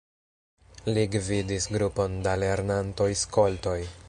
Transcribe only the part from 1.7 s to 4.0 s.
grupon da lernantoj-skoltoj.